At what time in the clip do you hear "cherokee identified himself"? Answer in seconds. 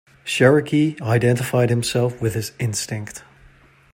0.25-2.19